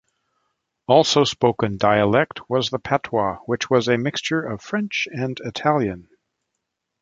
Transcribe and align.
Also 0.87 1.23
spoken 1.23 1.77
dialect 1.77 2.49
was 2.49 2.71
the 2.71 2.79
Patois, 2.79 3.35
which 3.45 3.69
was 3.69 3.87
a 3.87 3.99
mixture 3.99 4.41
of 4.41 4.59
French 4.59 5.07
and 5.13 5.39
Italian. 5.41 6.07